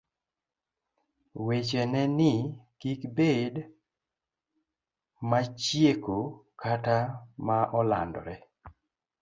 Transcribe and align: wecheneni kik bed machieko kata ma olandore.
wecheneni 1.45 2.31
kik 2.79 3.01
bed 3.15 3.53
machieko 5.29 6.17
kata 6.61 6.97
ma 7.45 7.59
olandore. 7.79 8.35